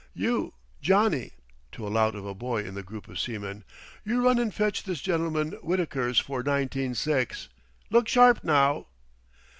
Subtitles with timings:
[0.15, 1.33] You Johnny"
[1.73, 3.63] (to a lout of a boy in the group of seamen),
[4.03, 7.49] "you run an' fetch this gentleman Whitaker's for Nineteen six.
[7.91, 8.87] Look sharp, now!"